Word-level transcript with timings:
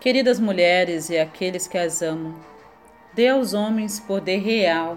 Queridas 0.00 0.40
mulheres 0.40 1.10
e 1.10 1.18
aqueles 1.18 1.68
que 1.68 1.76
as 1.76 2.00
amam, 2.00 2.34
dê 3.12 3.28
aos 3.28 3.52
homens 3.52 4.00
poder 4.00 4.38
real, 4.38 4.96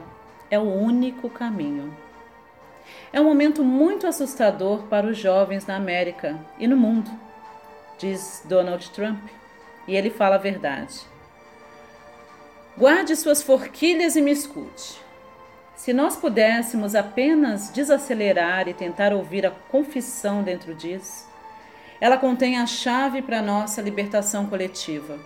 é 0.49 0.57
o 0.57 0.63
único 0.63 1.29
caminho. 1.29 1.93
É 3.11 3.19
um 3.19 3.25
momento 3.25 3.65
muito 3.65 4.07
assustador 4.07 4.83
para 4.83 5.05
os 5.05 5.17
jovens 5.17 5.65
na 5.65 5.75
América 5.75 6.39
e 6.57 6.67
no 6.67 6.77
mundo, 6.77 7.11
diz 7.99 8.43
Donald 8.45 8.89
Trump, 8.91 9.21
e 9.89 9.93
ele 9.93 10.09
fala 10.09 10.35
a 10.35 10.39
verdade. 10.39 11.01
Guarde 12.77 13.13
suas 13.17 13.43
forquilhas 13.43 14.15
e 14.15 14.21
me 14.21 14.31
escute. 14.31 15.01
Se 15.75 15.91
nós 15.91 16.15
pudéssemos 16.15 16.95
apenas 16.95 17.69
desacelerar 17.71 18.69
e 18.69 18.73
tentar 18.73 19.11
ouvir 19.11 19.45
a 19.45 19.51
confissão 19.51 20.41
dentro 20.41 20.73
disso, 20.73 21.27
ela 22.03 22.17
contém 22.17 22.57
a 22.59 22.65
chave 22.65 23.21
para 23.21 23.41
nossa 23.41 23.81
libertação 23.81 24.45
coletiva. 24.47 25.17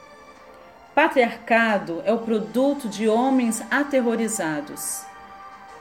Patriarcado 0.93 2.03
é 2.05 2.13
o 2.13 2.19
produto 2.19 2.87
de 2.87 3.09
homens 3.09 3.63
aterrorizados. 3.71 5.01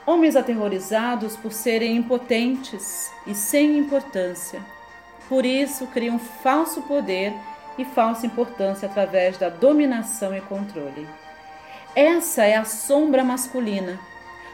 Homens 0.07 0.37
aterrorizados 0.37 1.37
por 1.37 1.53
serem 1.53 1.97
impotentes 1.97 3.13
e 3.27 3.35
sem 3.35 3.77
importância. 3.77 4.59
Por 5.29 5.45
isso, 5.45 5.87
criam 5.89 6.19
falso 6.19 6.81
poder 6.81 7.35
e 7.77 7.85
falsa 7.85 8.25
importância 8.25 8.89
através 8.89 9.37
da 9.37 9.51
dominação 9.51 10.35
e 10.35 10.41
controle. 10.41 11.07
Essa 11.95 12.45
é 12.45 12.57
a 12.57 12.65
sombra 12.65 13.23
masculina. 13.23 14.01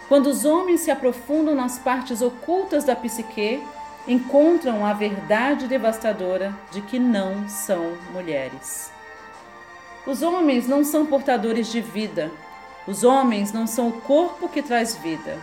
Quando 0.08 0.26
os 0.26 0.44
homens 0.44 0.80
se 0.80 0.90
aprofundam 0.90 1.54
nas 1.54 1.78
partes 1.78 2.20
ocultas 2.20 2.82
da 2.82 2.96
psique, 2.96 3.62
encontram 4.06 4.84
a 4.84 4.92
verdade 4.92 5.68
devastadora 5.68 6.54
de 6.70 6.80
que 6.82 6.98
não 6.98 7.48
são 7.48 7.96
mulheres. 8.12 8.90
Os 10.06 10.22
homens 10.22 10.66
não 10.66 10.84
são 10.84 11.06
portadores 11.06 11.70
de 11.70 11.80
vida. 11.80 12.30
Os 12.86 13.04
homens 13.04 13.52
não 13.52 13.66
são 13.66 13.88
o 13.88 14.00
corpo 14.00 14.48
que 14.48 14.60
traz 14.60 14.96
vida. 14.96 15.38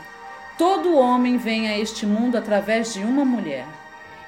Todo 0.57 0.97
homem 0.97 1.37
vem 1.37 1.69
a 1.69 1.79
este 1.79 2.05
mundo 2.05 2.37
através 2.37 2.93
de 2.93 2.99
uma 2.99 3.23
mulher. 3.23 3.65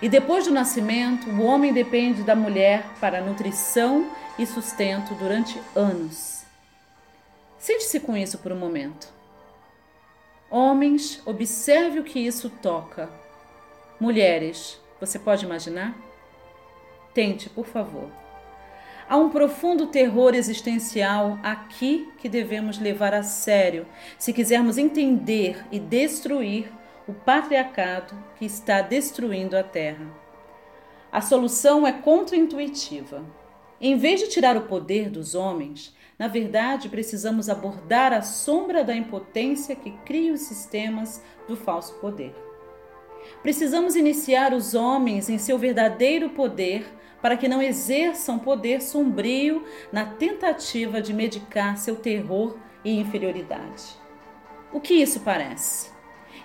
E 0.02 0.08
depois 0.08 0.46
do 0.46 0.54
nascimento, 0.54 1.30
o 1.30 1.42
homem 1.44 1.74
depende 1.74 2.24
da 2.24 2.36
mulher 2.36 2.86
para 3.02 3.22
nutrição 3.22 4.10
e 4.40 4.46
sustento 4.46 5.14
durante 5.16 5.62
anos. 5.76 6.44
Sente-se 7.60 8.00
com 8.00 8.16
isso 8.16 8.38
por 8.38 8.54
um 8.54 8.58
momento. 8.58 9.10
Homens, 10.50 11.22
observe 11.26 12.00
o 12.00 12.04
que 12.04 12.20
isso 12.20 12.50
toca 12.50 13.21
Mulheres, 14.02 14.82
você 15.00 15.20
pode 15.20 15.46
imaginar? 15.46 15.96
Tente, 17.14 17.48
por 17.52 17.68
favor. 17.68 18.10
Há 19.08 19.16
um 19.16 19.30
profundo 19.30 19.86
terror 19.86 20.34
existencial 20.34 21.38
aqui 21.44 22.12
que 22.18 22.28
devemos 22.28 22.80
levar 22.80 23.14
a 23.14 23.22
sério 23.22 23.86
se 24.18 24.34
quisermos 24.34 24.80
entender 24.80 25.64
e 25.72 25.78
destruir 25.80 26.72
o 27.08 27.14
patriarcado 27.14 28.16
que 28.40 28.44
está 28.44 28.82
destruindo 28.82 29.56
a 29.56 29.62
Terra. 29.62 30.08
A 31.12 31.22
solução 31.22 31.86
é 31.86 31.92
contraintuitiva. 31.92 33.24
Em 33.80 33.98
vez 33.98 34.20
de 34.20 34.30
tirar 34.30 34.58
o 34.58 34.62
poder 34.62 35.12
dos 35.12 35.36
homens, 35.36 35.96
na 36.18 36.28
verdade 36.28 36.90
precisamos 36.90 37.50
abordar 37.50 38.14
a 38.14 38.24
sombra 38.24 38.84
da 38.84 38.96
impotência 38.96 39.76
que 39.76 39.92
cria 40.04 40.34
os 40.34 40.42
sistemas 40.42 41.24
do 41.48 41.56
falso 41.56 41.94
poder. 42.00 42.34
Precisamos 43.42 43.96
iniciar 43.96 44.54
os 44.54 44.74
homens 44.74 45.30
em 45.30 45.38
seu 45.38 45.58
verdadeiro 45.58 46.30
poder 46.30 46.86
para 47.22 47.38
que 47.38 47.48
não 47.48 47.62
exerçam 47.62 48.40
poder 48.40 48.82
sombrio 48.82 49.64
na 49.92 50.06
tentativa 50.06 51.02
de 51.02 51.14
medicar 51.14 51.78
seu 51.78 51.96
terror 51.96 52.58
e 52.84 53.00
inferioridade. 53.00 54.00
O 54.74 54.80
que 54.80 54.96
isso 54.96 55.20
parece? 55.20 55.92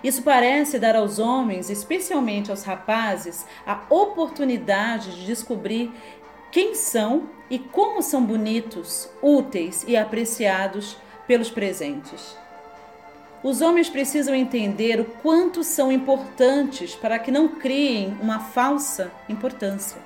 Isso 0.03 0.21
parece 0.21 0.77
dar 0.77 0.95
aos 0.95 1.17
homens, 1.17 1.69
especialmente 1.69 2.51
aos 2.51 2.63
rapazes, 2.63 3.45
a 3.65 3.81
oportunidade 3.89 5.15
de 5.15 5.25
descobrir 5.25 5.91
quem 6.51 6.75
são 6.75 7.29
e 7.49 7.57
como 7.57 8.01
são 8.01 8.23
bonitos, 8.23 9.09
úteis 9.21 9.83
e 9.87 9.97
apreciados 9.97 10.97
pelos 11.25 11.49
presentes. 11.49 12.37
Os 13.43 13.61
homens 13.61 13.87
precisam 13.87 14.33
entender 14.33 14.99
o 14.99 15.05
quanto 15.05 15.63
são 15.63 15.91
importantes 15.91 16.95
para 16.95 17.19
que 17.19 17.31
não 17.31 17.47
criem 17.47 18.17
uma 18.19 18.39
falsa 18.39 19.11
importância. 19.29 20.01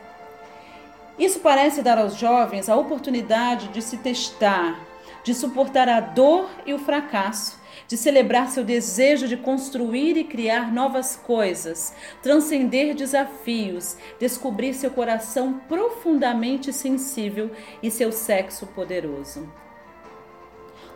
Isso 1.17 1.39
parece 1.39 1.81
dar 1.81 1.97
aos 1.97 2.15
jovens 2.15 2.67
a 2.67 2.75
oportunidade 2.75 3.69
de 3.69 3.81
se 3.81 3.97
testar, 3.97 4.79
de 5.23 5.33
suportar 5.33 5.87
a 5.87 5.99
dor 5.99 6.49
e 6.65 6.73
o 6.73 6.79
fracasso, 6.79 7.59
de 7.87 7.95
celebrar 7.95 8.49
seu 8.49 8.63
desejo 8.63 9.27
de 9.27 9.37
construir 9.37 10.17
e 10.17 10.23
criar 10.23 10.71
novas 10.71 11.15
coisas, 11.15 11.93
transcender 12.21 12.95
desafios, 12.95 13.97
descobrir 14.19 14.73
seu 14.73 14.91
coração 14.91 15.61
profundamente 15.69 16.73
sensível 16.73 17.51
e 17.81 17.89
seu 17.89 18.11
sexo 18.11 18.67
poderoso. 18.67 19.49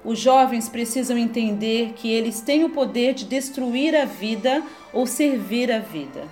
Os 0.06 0.20
jovens 0.20 0.70
precisam 0.70 1.18
entender 1.18 1.94
que 1.96 2.12
eles 2.12 2.40
têm 2.40 2.64
o 2.64 2.70
poder 2.70 3.16
de 3.16 3.26
destruir 3.26 3.96
a 3.96 4.06
vida 4.06 4.62
ou 4.94 5.08
servir 5.08 5.72
a 5.72 5.80
vida. 5.80 6.28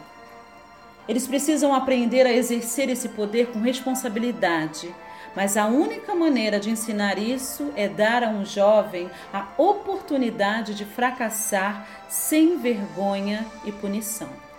Eles 1.09 1.25
precisam 1.25 1.73
aprender 1.73 2.27
a 2.27 2.31
exercer 2.31 2.87
esse 2.87 3.09
poder 3.09 3.47
com 3.47 3.59
responsabilidade, 3.59 4.93
mas 5.35 5.57
a 5.57 5.65
única 5.65 6.13
maneira 6.13 6.59
de 6.59 6.69
ensinar 6.69 7.17
isso 7.17 7.73
é 7.75 7.89
dar 7.89 8.23
a 8.23 8.29
um 8.29 8.45
jovem 8.45 9.09
a 9.33 9.47
oportunidade 9.57 10.75
de 10.75 10.85
fracassar 10.85 11.87
sem 12.07 12.59
vergonha 12.59 13.43
e 13.65 13.71
punição. 13.71 14.52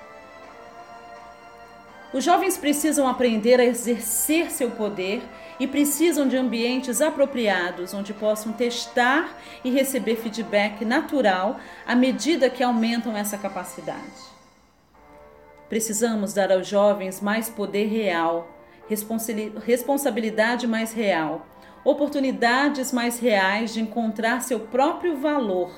Os 2.14 2.22
jovens 2.22 2.56
precisam 2.56 3.08
aprender 3.08 3.58
a 3.58 3.64
exercer 3.64 4.48
seu 4.48 4.70
poder 4.70 5.20
e 5.58 5.66
precisam 5.66 6.28
de 6.28 6.36
ambientes 6.36 7.02
apropriados 7.02 7.92
onde 7.92 8.14
possam 8.14 8.52
testar 8.52 9.36
e 9.64 9.70
receber 9.70 10.14
feedback 10.14 10.84
natural 10.84 11.58
à 11.84 11.96
medida 11.96 12.48
que 12.48 12.62
aumentam 12.62 13.16
essa 13.16 13.36
capacidade. 13.36 14.32
Precisamos 15.68 16.32
dar 16.32 16.52
aos 16.52 16.68
jovens 16.68 17.20
mais 17.20 17.48
poder 17.48 17.86
real, 17.86 18.48
responsabilidade 19.66 20.68
mais 20.68 20.92
real, 20.92 21.44
oportunidades 21.84 22.92
mais 22.92 23.18
reais 23.18 23.74
de 23.74 23.80
encontrar 23.80 24.40
seu 24.40 24.60
próprio 24.60 25.16
valor 25.16 25.72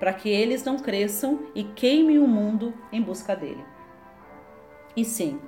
para 0.00 0.14
que 0.14 0.30
eles 0.30 0.64
não 0.64 0.78
cresçam 0.78 1.40
e 1.54 1.62
queimem 1.62 2.18
o 2.18 2.26
mundo 2.26 2.72
em 2.90 3.02
busca 3.02 3.36
dele. 3.36 3.62
E 4.96 5.04
sim, 5.04 5.38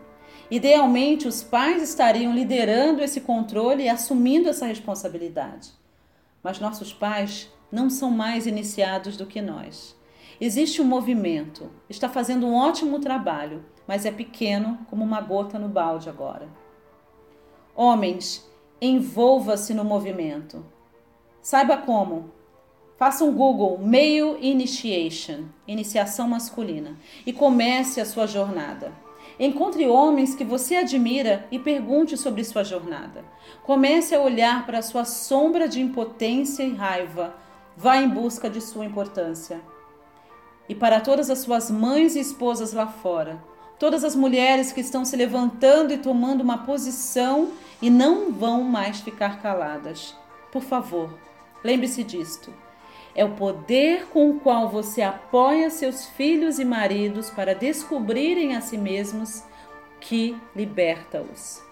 Idealmente, 0.51 1.27
os 1.27 1.43
pais 1.43 1.83
estariam 1.83 2.35
liderando 2.35 3.03
esse 3.03 3.21
controle 3.21 3.85
e 3.85 3.89
assumindo 3.89 4.49
essa 4.49 4.67
responsabilidade. 4.67 5.71
Mas 6.43 6.61
nossos 6.61 6.93
pais 6.93 7.51
não 7.73 7.89
são 7.89 8.11
mais 8.11 8.47
iniciados 8.47 9.17
do 9.17 9.27
que 9.27 9.41
nós. 9.41 9.97
Existe 10.41 10.83
um 10.83 10.85
movimento, 10.85 11.71
está 11.89 12.09
fazendo 12.09 12.47
um 12.47 12.55
ótimo 12.55 12.99
trabalho, 12.99 13.65
mas 13.87 14.05
é 14.05 14.11
pequeno 14.11 14.79
como 14.91 15.05
uma 15.05 15.21
gota 15.21 15.59
no 15.59 15.69
balde 15.69 16.09
agora. 16.09 16.49
Homens, 17.75 18.49
envolva-se 18.81 19.73
no 19.75 19.85
movimento. 19.85 20.65
Saiba 21.41 21.77
como. 21.77 22.33
Faça 22.97 23.25
um 23.25 23.35
Google 23.35 23.79
Male 23.79 24.39
Initiation, 24.41 25.47
iniciação 25.67 26.29
masculina, 26.29 26.97
e 27.27 27.33
comece 27.33 28.01
a 28.01 28.07
sua 28.07 28.27
jornada. 28.27 28.93
Encontre 29.39 29.87
homens 29.87 30.35
que 30.35 30.45
você 30.45 30.77
admira 30.77 31.47
e 31.51 31.59
pergunte 31.59 32.17
sobre 32.17 32.45
sua 32.45 32.63
jornada. 32.63 33.25
Comece 33.65 34.15
a 34.15 34.21
olhar 34.21 34.65
para 34.65 34.83
sua 34.83 35.05
sombra 35.05 35.67
de 35.67 35.81
impotência 35.81 36.63
e 36.63 36.73
raiva. 36.73 37.35
Vá 37.77 37.97
em 37.97 38.09
busca 38.09 38.49
de 38.49 38.61
sua 38.61 38.85
importância. 38.85 39.61
E 40.69 40.75
para 40.75 41.01
todas 41.01 41.31
as 41.31 41.41
suas 41.41 41.71
mães 41.71 42.15
e 42.15 42.21
esposas 42.21 42.73
lá 42.73 42.87
fora, 42.87 43.43
todas 43.79 44.05
as 44.05 44.15
mulheres 44.15 44.73
que 44.73 44.81
estão 44.81 45.05
se 45.05 45.17
levantando 45.17 45.93
e 45.93 45.99
tomando 45.99 46.41
uma 46.41 46.59
posição 46.59 47.51
e 47.83 47.91
não 47.91 48.33
vão 48.33 48.63
mais 48.63 49.01
ficar 49.01 49.43
caladas. 49.43 50.15
Por 50.53 50.63
favor, 50.63 51.19
lembre-se 51.63 52.05
disto. 52.05 52.64
É 53.15 53.25
o 53.25 53.37
poder 53.37 54.07
com 54.09 54.31
o 54.31 54.41
qual 54.41 54.69
você 54.69 55.01
apoia 55.01 55.71
seus 55.71 56.07
filhos 56.07 56.59
e 56.59 56.65
maridos 56.65 57.31
para 57.31 57.55
descobrirem 57.55 58.57
a 58.57 58.61
si 58.61 58.77
mesmos 58.77 59.45
que 60.01 60.37
liberta-os. 60.55 61.63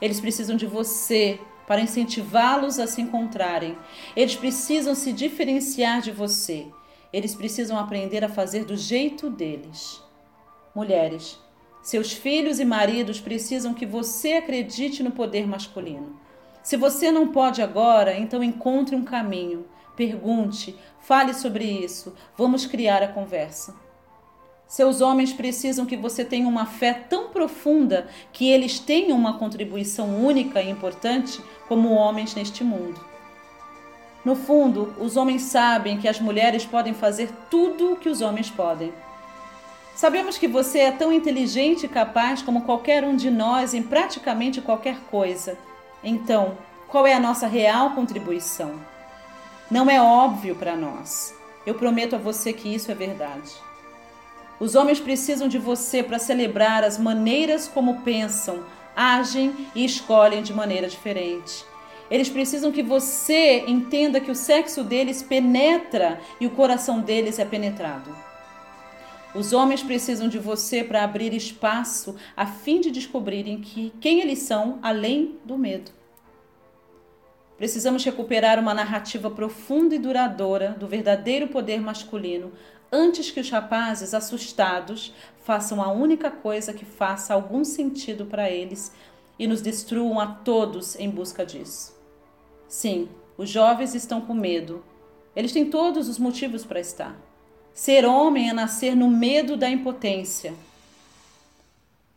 Eles 0.00 0.20
precisam 0.20 0.56
de 0.56 0.66
você 0.66 1.38
para 1.66 1.80
incentivá-los 1.80 2.78
a 2.78 2.86
se 2.86 3.00
encontrarem. 3.00 3.78
Eles 4.16 4.34
precisam 4.34 4.94
se 4.94 5.12
diferenciar 5.12 6.00
de 6.00 6.10
você. 6.10 6.66
Eles 7.12 7.34
precisam 7.34 7.78
aprender 7.78 8.24
a 8.24 8.28
fazer 8.28 8.64
do 8.64 8.76
jeito 8.76 9.30
deles. 9.30 10.02
Mulheres, 10.74 11.38
seus 11.80 12.12
filhos 12.12 12.58
e 12.58 12.64
maridos 12.64 13.20
precisam 13.20 13.72
que 13.72 13.86
você 13.86 14.32
acredite 14.32 15.02
no 15.02 15.12
poder 15.12 15.46
masculino. 15.46 16.18
Se 16.62 16.76
você 16.76 17.12
não 17.12 17.28
pode 17.28 17.62
agora, 17.62 18.18
então 18.18 18.42
encontre 18.42 18.96
um 18.96 19.04
caminho. 19.04 19.66
Pergunte, 19.96 20.76
fale 21.00 21.32
sobre 21.34 21.64
isso. 21.64 22.14
Vamos 22.36 22.66
criar 22.66 23.02
a 23.02 23.08
conversa. 23.08 23.74
Seus 24.66 25.00
homens 25.00 25.32
precisam 25.32 25.86
que 25.86 25.96
você 25.96 26.24
tenha 26.24 26.48
uma 26.48 26.66
fé 26.66 26.92
tão 26.92 27.28
profunda 27.28 28.08
que 28.32 28.50
eles 28.50 28.78
tenham 28.78 29.16
uma 29.16 29.38
contribuição 29.38 30.24
única 30.24 30.60
e 30.60 30.70
importante 30.70 31.40
como 31.68 31.92
homens 31.92 32.34
neste 32.34 32.64
mundo. 32.64 33.00
No 34.24 34.34
fundo, 34.34 34.94
os 34.98 35.16
homens 35.16 35.42
sabem 35.42 35.98
que 35.98 36.08
as 36.08 36.18
mulheres 36.18 36.64
podem 36.64 36.94
fazer 36.94 37.30
tudo 37.50 37.92
o 37.92 37.96
que 37.96 38.08
os 38.08 38.22
homens 38.22 38.50
podem. 38.50 38.92
Sabemos 39.94 40.38
que 40.38 40.48
você 40.48 40.80
é 40.80 40.90
tão 40.90 41.12
inteligente 41.12 41.86
e 41.86 41.88
capaz 41.88 42.42
como 42.42 42.62
qualquer 42.62 43.04
um 43.04 43.14
de 43.14 43.30
nós 43.30 43.74
em 43.74 43.82
praticamente 43.82 44.60
qualquer 44.60 44.98
coisa. 45.10 45.56
Então, 46.02 46.58
qual 46.88 47.06
é 47.06 47.12
a 47.12 47.20
nossa 47.20 47.46
real 47.46 47.90
contribuição? 47.90 48.93
Não 49.74 49.90
é 49.90 50.00
óbvio 50.00 50.54
para 50.54 50.76
nós. 50.76 51.34
Eu 51.66 51.74
prometo 51.74 52.14
a 52.14 52.16
você 52.18 52.52
que 52.52 52.72
isso 52.72 52.92
é 52.92 52.94
verdade. 52.94 53.50
Os 54.60 54.76
homens 54.76 55.00
precisam 55.00 55.48
de 55.48 55.58
você 55.58 56.00
para 56.00 56.20
celebrar 56.20 56.84
as 56.84 56.96
maneiras 56.96 57.66
como 57.66 58.02
pensam, 58.02 58.64
agem 58.94 59.52
e 59.74 59.84
escolhem 59.84 60.44
de 60.44 60.54
maneira 60.54 60.86
diferente. 60.86 61.64
Eles 62.08 62.28
precisam 62.28 62.70
que 62.70 62.84
você 62.84 63.64
entenda 63.66 64.20
que 64.20 64.30
o 64.30 64.36
sexo 64.36 64.84
deles 64.84 65.24
penetra 65.24 66.20
e 66.40 66.46
o 66.46 66.50
coração 66.50 67.00
deles 67.00 67.40
é 67.40 67.44
penetrado. 67.44 68.16
Os 69.34 69.52
homens 69.52 69.82
precisam 69.82 70.28
de 70.28 70.38
você 70.38 70.84
para 70.84 71.02
abrir 71.02 71.34
espaço 71.34 72.14
a 72.36 72.46
fim 72.46 72.80
de 72.80 72.92
descobrirem 72.92 73.60
que 73.60 73.92
quem 74.00 74.20
eles 74.20 74.38
são 74.38 74.78
além 74.80 75.36
do 75.44 75.58
medo. 75.58 76.03
Precisamos 77.56 78.04
recuperar 78.04 78.58
uma 78.58 78.74
narrativa 78.74 79.30
profunda 79.30 79.94
e 79.94 79.98
duradoura 79.98 80.70
do 80.70 80.88
verdadeiro 80.88 81.48
poder 81.48 81.80
masculino 81.80 82.52
antes 82.90 83.30
que 83.30 83.40
os 83.40 83.48
rapazes 83.48 84.12
assustados 84.12 85.14
façam 85.44 85.80
a 85.80 85.90
única 85.90 86.30
coisa 86.30 86.72
que 86.72 86.84
faça 86.84 87.32
algum 87.32 87.64
sentido 87.64 88.26
para 88.26 88.50
eles 88.50 88.92
e 89.38 89.46
nos 89.46 89.60
destruam 89.60 90.18
a 90.18 90.26
todos 90.26 90.96
em 90.96 91.08
busca 91.08 91.46
disso. 91.46 91.94
Sim, 92.68 93.08
os 93.36 93.48
jovens 93.48 93.94
estão 93.94 94.20
com 94.20 94.34
medo. 94.34 94.84
Eles 95.34 95.52
têm 95.52 95.70
todos 95.70 96.08
os 96.08 96.18
motivos 96.18 96.64
para 96.64 96.80
estar. 96.80 97.16
Ser 97.72 98.04
homem 98.04 98.48
é 98.48 98.52
nascer 98.52 98.96
no 98.96 99.08
medo 99.08 99.56
da 99.56 99.68
impotência. 99.68 100.54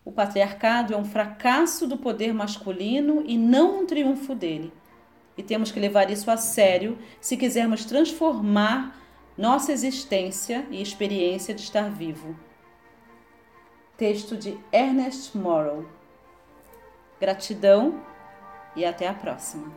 O 0.06 0.12
patriarcado 0.12 0.94
é 0.94 0.98
um 0.98 1.06
fracasso 1.06 1.88
do 1.88 1.98
poder 1.98 2.34
masculino 2.34 3.24
e 3.26 3.38
não 3.38 3.82
um 3.82 3.86
triunfo 3.86 4.34
dele 4.34 4.72
e 5.38 5.44
temos 5.44 5.72
que 5.72 5.80
levar 5.80 6.10
isso 6.10 6.30
a 6.32 6.38
sério 6.38 6.98
se 7.22 7.38
quisermos 7.38 7.86
transformar 7.86 9.00
nossa 9.38 9.72
existência 9.72 10.66
e 10.72 10.82
experiência 10.82 11.54
de 11.54 11.62
estar 11.62 11.90
vivo. 11.92 12.36
Texto 13.96 14.36
de 14.36 14.58
Ernest 14.72 15.38
Morrow. 15.38 15.86
Gratidão 17.20 18.02
e 18.76 18.84
até 18.84 19.08
a 19.08 19.14
próxima. 19.14 19.72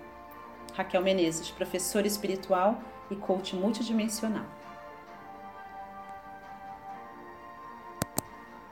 Raquel 0.75 1.03
Menezes, 1.03 1.51
professora 1.51 2.07
espiritual 2.07 2.81
e 3.11 3.17
coach 3.17 3.55
multidimensional. 3.55 4.60